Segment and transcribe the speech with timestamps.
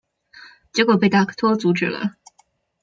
[0.73, 2.15] 结果被达克托阻止了。